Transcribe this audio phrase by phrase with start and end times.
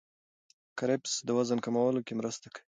[0.77, 2.65] کرفس د وزن کمولو کې مرسته کوي.